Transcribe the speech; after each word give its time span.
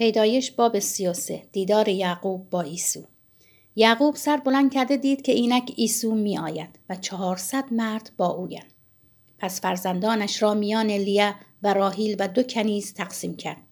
پیدایش 0.00 0.50
باب 0.50 0.78
33 0.78 1.42
دیدار 1.52 1.88
یعقوب 1.88 2.50
با 2.50 2.60
ایسو 2.60 3.04
یعقوب 3.76 4.16
سر 4.16 4.36
بلند 4.36 4.72
کرده 4.72 4.96
دید 4.96 5.22
که 5.22 5.32
اینک 5.32 5.72
ایسو 5.76 6.14
می 6.14 6.38
آید 6.38 6.78
و 6.88 6.96
چهارصد 6.96 7.64
مرد 7.70 8.10
با 8.16 8.26
اوین. 8.26 8.62
پس 9.38 9.60
فرزندانش 9.60 10.42
را 10.42 10.54
میان 10.54 10.90
لیه 10.90 11.34
و 11.62 11.74
راهیل 11.74 12.16
و 12.18 12.28
دو 12.28 12.42
کنیز 12.42 12.94
تقسیم 12.94 13.36
کرد. 13.36 13.62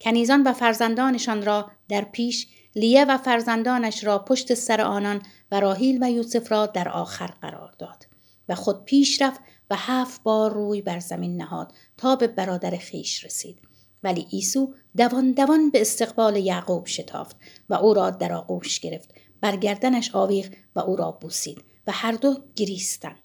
کنیزان 0.00 0.42
و 0.42 0.52
فرزندانشان 0.52 1.42
را 1.42 1.70
در 1.88 2.04
پیش 2.04 2.46
لیه 2.76 3.04
و 3.04 3.18
فرزندانش 3.18 4.04
را 4.04 4.18
پشت 4.18 4.54
سر 4.54 4.80
آنان 4.80 5.22
و 5.50 5.60
راهیل 5.60 5.98
و 6.02 6.10
یوسف 6.10 6.52
را 6.52 6.66
در 6.66 6.88
آخر 6.88 7.26
قرار 7.26 7.72
داد 7.78 8.06
و 8.48 8.54
خود 8.54 8.84
پیش 8.84 9.22
رفت 9.22 9.40
و 9.70 9.76
هفت 9.76 10.22
بار 10.22 10.52
روی 10.52 10.82
بر 10.82 11.00
زمین 11.00 11.36
نهاد 11.36 11.72
تا 11.96 12.16
به 12.16 12.26
برادر 12.26 12.76
خیش 12.76 13.24
رسید. 13.24 13.73
ولی 14.04 14.26
ایسو 14.30 14.74
دوان 14.96 15.32
دوان 15.32 15.70
به 15.70 15.80
استقبال 15.80 16.36
یعقوب 16.36 16.86
شتافت 16.86 17.36
و 17.68 17.74
او 17.74 17.94
را 17.94 18.10
در 18.10 18.32
آغوش 18.32 18.80
گرفت. 18.80 19.14
برگردنش 19.40 20.14
آویغ 20.14 20.46
و 20.76 20.80
او 20.80 20.96
را 20.96 21.10
بوسید 21.10 21.64
و 21.86 21.92
هر 21.92 22.12
دو 22.12 22.36
گریستند. 22.56 23.16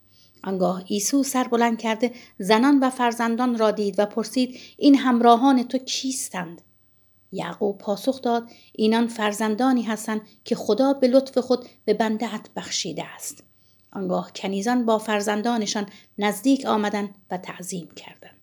آنگاه 0.43 0.83
ایسو 0.87 1.23
سر 1.23 1.43
بلند 1.43 1.77
کرده 1.77 2.11
زنان 2.39 2.79
و 2.79 2.89
فرزندان 2.89 3.57
را 3.57 3.71
دید 3.71 3.99
و 3.99 4.05
پرسید 4.05 4.59
این 4.77 4.95
همراهان 4.95 5.63
تو 5.63 5.77
کیستند؟ 5.77 6.61
یعقوب 7.31 7.77
پاسخ 7.77 8.21
داد 8.21 8.49
اینان 8.73 9.07
فرزندانی 9.07 9.81
هستند 9.81 10.21
که 10.45 10.55
خدا 10.55 10.93
به 10.93 11.07
لطف 11.07 11.37
خود 11.37 11.65
به 11.85 11.93
بندهت 11.93 12.49
بخشیده 12.55 13.03
است. 13.15 13.43
آنگاه 13.93 14.31
کنیزان 14.35 14.85
با 14.85 14.97
فرزندانشان 14.97 15.85
نزدیک 16.17 16.65
آمدند 16.65 17.15
و 17.31 17.37
تعظیم 17.37 17.89
کردند. 17.95 18.38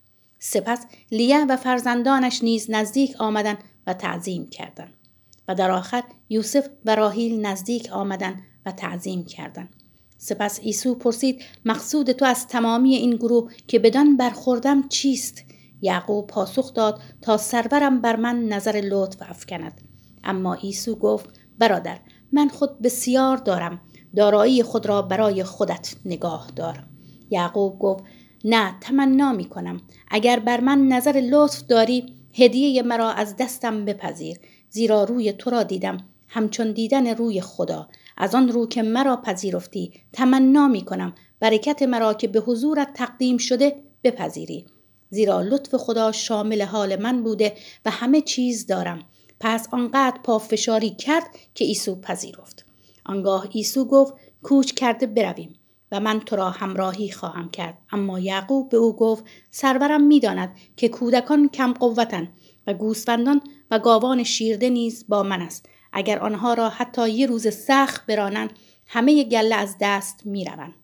سپس 0.51 0.87
لیه 1.13 1.45
و 1.45 1.57
فرزندانش 1.57 2.45
نیز 2.45 2.71
نزدیک 2.71 3.17
آمدند 3.19 3.59
و 3.87 3.95
تعظیم 3.95 4.49
کردند. 4.49 4.93
و 5.49 5.55
در 5.55 5.71
آخر 5.71 6.03
یوسف 6.29 6.69
و 6.85 6.95
راهیل 6.95 7.47
نزدیک 7.47 7.93
آمدند 7.93 8.43
و 8.67 8.73
تعظیم 8.73 9.25
کردند. 9.25 9.69
سپس 10.19 10.61
عیسی 10.61 10.95
پرسید 10.95 11.43
مقصود 11.65 12.13
تو 12.13 12.25
از 12.25 12.49
تمامی 12.49 12.95
این 12.95 13.17
گروه 13.17 13.53
که 13.69 13.79
بدان 13.79 14.17
برخوردم 14.17 14.89
چیست؟ 14.89 15.45
یعقوب 15.81 16.27
پاسخ 16.27 16.75
داد 16.75 17.01
تا 17.23 17.37
سرورم 17.37 18.01
بر 18.01 18.17
من 18.17 18.45
نظر 18.45 18.83
لطف 18.85 19.23
افکند. 19.31 19.81
اما 20.25 20.55
عیسی 20.55 20.95
گفت 20.95 21.29
برادر 21.59 21.99
من 22.33 22.49
خود 22.49 22.83
بسیار 22.83 23.37
دارم. 23.37 23.81
دارایی 24.17 24.63
خود 24.63 24.87
را 24.87 25.03
برای 25.03 25.45
خودت 25.45 25.97
نگاه 26.05 26.51
دار. 26.57 26.85
یعقوب 27.31 27.79
گفت 27.79 28.05
نه 28.49 28.75
تمنا 28.81 29.33
می 29.33 29.45
کنم 29.45 29.81
اگر 30.09 30.39
بر 30.39 30.61
من 30.61 30.89
نظر 30.89 31.13
لطف 31.31 31.63
داری 31.63 32.15
هدیه 32.35 32.83
مرا 32.83 33.11
از 33.11 33.37
دستم 33.37 33.85
بپذیر. 33.85 34.39
زیرا 34.71 35.05
روی 35.05 35.33
تو 35.33 35.51
را 35.51 35.63
دیدم 35.63 35.99
همچون 36.27 36.73
دیدن 36.73 37.07
روی 37.07 37.41
خدا. 37.41 37.89
از 38.17 38.35
آن 38.35 38.49
رو 38.49 38.67
که 38.67 38.83
مرا 38.83 39.17
پذیرفتی 39.17 39.93
تمنا 40.13 40.69
می 40.69 40.85
کنم 40.85 41.15
برکت 41.41 41.83
مرا 41.83 42.15
که 42.15 42.29
به 42.29 42.41
حضورت 42.41 42.95
تقدیم 42.95 43.39
شده 43.39 43.83
بپذیری. 44.05 44.67
زیرا 45.11 45.43
لطف 45.43 45.75
خدا 45.75 46.13
شامل 46.13 46.63
حال 46.63 47.03
من 47.03 47.23
بوده 47.23 47.55
و 47.85 47.91
همه 47.91 48.21
چیز 48.21 48.67
دارم. 48.67 48.99
پس 49.41 49.69
آنقدر 49.71 50.19
پافشاری 50.25 50.91
کرد 50.91 51.27
که 51.55 51.65
ایسو 51.65 52.01
پذیرفت. 52.01 52.67
آنگاه 53.07 53.49
ایسو 53.53 53.85
گفت 53.85 54.15
کوچ 54.43 54.73
کرده 54.73 55.07
برویم. 55.07 55.55
من 55.99 56.21
تو 56.21 56.37
را 56.37 56.51
همراهی 56.51 57.11
خواهم 57.11 57.51
کرد. 57.51 57.79
اما 57.93 58.21
یعقوب 58.21 58.69
به 58.69 58.77
او 58.77 58.97
گفت 58.97 59.25
سرورم 59.51 60.03
می‌داند 60.03 60.57
که 60.77 60.89
کودکان 60.89 61.49
کم 61.49 61.73
قوتن 61.73 62.29
و 62.67 62.75
گوسفندان 62.75 63.41
و 63.71 63.79
گاوان 63.79 64.25
شیرده 64.25 64.71
نیز 64.71 65.05
با 65.09 65.23
من 65.23 65.43
است. 65.43 65.69
اگر 65.93 66.19
آنها 66.19 66.55
را 66.55 66.69
حتی 66.69 67.11
یه 67.11 67.27
روز 67.27 67.55
سخت 67.55 68.07
برانند 68.07 68.51
همه 68.87 69.25
گله 69.25 69.55
از 69.55 69.77
دست 69.81 70.21
می‌روند. 70.25 70.75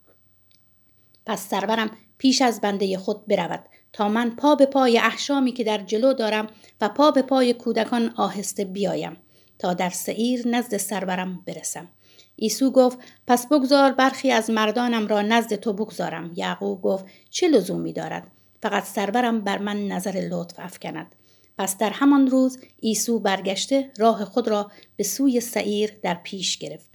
پس 1.27 1.49
سرورم 1.49 1.91
پیش 2.19 2.43
از 2.43 2.61
بنده 2.61 2.99
خود 2.99 3.27
برود 3.27 3.65
تا 3.93 4.09
من 4.09 4.31
پا 4.31 4.55
به 4.55 4.67
پای 4.67 4.99
احشامی 4.99 5.53
که 5.53 5.65
در 5.65 5.79
جلو 5.79 6.13
دارم 6.13 6.47
و 6.81 6.89
پا 6.89 7.11
به 7.11 7.23
پای 7.23 7.55
کودکان 7.55 8.13
آهسته 8.17 8.65
بیایم 8.65 9.17
تا 9.59 9.75
در 9.75 9.91
سعیر 9.91 10.49
نزد 10.49 10.77
سرورم 10.77 11.43
برسم. 11.47 11.89
ایسو 12.37 12.71
گفت 12.71 12.99
پس 13.27 13.47
بگذار 13.47 13.93
برخی 13.93 14.31
از 14.31 14.51
مردانم 14.51 15.07
را 15.07 15.23
نزد 15.23 15.55
تو 15.55 15.73
بگذارم. 15.73 16.33
یعقوب 16.35 16.83
گفت 16.83 17.05
چه 17.31 17.49
لزومی 17.49 17.93
دارد؟ 17.93 18.27
فقط 18.63 18.85
سرورم 18.85 19.41
بر 19.41 19.59
من 19.59 19.89
نظر 19.89 20.29
لطف 20.31 20.55
افکند. 20.59 21.15
پس 21.59 21.79
در 21.79 21.91
همان 21.91 22.27
روز 22.27 22.59
ایسو 22.81 23.19
برگشته 23.19 23.91
راه 23.99 24.25
خود 24.25 24.49
را 24.49 24.71
به 24.97 25.05
سوی 25.05 25.41
سعیر 25.41 25.99
در 26.03 26.15
پیش 26.15 26.59
گرفت. 26.59 26.89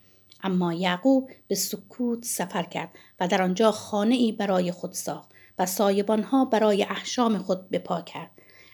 اما 0.43 0.73
یعقوب 0.73 1.29
به 1.47 1.55
سکوت 1.55 2.25
سفر 2.25 2.63
کرد 2.63 2.89
و 3.19 3.27
در 3.27 3.41
آنجا 3.41 3.71
خانه 3.71 4.15
ای 4.15 4.31
برای 4.31 4.71
خود 4.71 4.93
ساخت 4.93 5.29
و 5.59 5.65
سایبانها 5.65 6.45
برای 6.45 6.83
احشام 6.83 7.37
خود 7.37 7.69
بپا 7.69 8.01
کرد. 8.01 8.31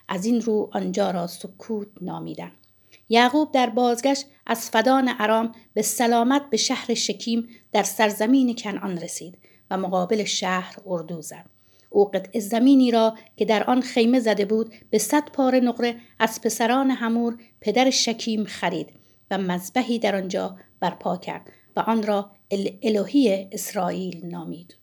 از 0.07 0.25
این 0.25 0.41
رو 0.41 0.69
آنجا 0.73 1.11
را 1.11 1.27
سکوت 1.27 1.87
نامیدند 2.01 2.62
یعقوب 3.09 3.51
در 3.51 3.69
بازگشت 3.69 4.25
از 4.45 4.69
فدان 4.69 5.11
ارام 5.19 5.51
به 5.73 5.81
سلامت 5.81 6.49
به 6.49 6.57
شهر 6.57 6.93
شکیم 6.93 7.49
در 7.71 7.83
سرزمین 7.83 8.55
کنعان 8.55 8.97
رسید 8.97 9.37
و 9.71 9.77
مقابل 9.77 10.23
شهر 10.23 10.75
اردو 10.85 11.21
زد. 11.21 11.45
او 11.89 12.05
قطع 12.05 12.39
زمینی 12.39 12.91
را 12.91 13.15
که 13.37 13.45
در 13.45 13.63
آن 13.63 13.81
خیمه 13.81 14.19
زده 14.19 14.45
بود 14.45 14.73
به 14.89 14.97
صد 14.97 15.29
پاره 15.31 15.59
نقره 15.59 15.95
از 16.19 16.41
پسران 16.41 16.91
همور 16.91 17.37
پدر 17.61 17.89
شکیم 17.89 18.45
خرید 18.45 18.89
و 19.31 19.37
مذبحی 19.37 19.99
در 19.99 20.15
آنجا 20.15 20.57
برپا 20.79 21.17
کرد 21.17 21.49
و 21.75 21.79
آن 21.79 22.03
را 22.03 22.31
الهی 22.51 23.47
اسرائیل 23.51 24.25
نامید. 24.25 24.77